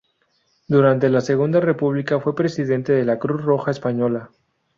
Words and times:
Durante 0.67 1.09
la 1.11 1.21
Segunda 1.21 1.59
República 1.59 2.19
fue 2.19 2.33
presidente 2.33 2.91
de 2.91 3.05
la 3.05 3.19
Cruz 3.19 3.39
Roja 3.43 3.69
Española. 3.69 4.31